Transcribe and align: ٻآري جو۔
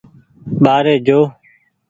ٻآري 0.63 0.95
جو۔ 1.05 1.19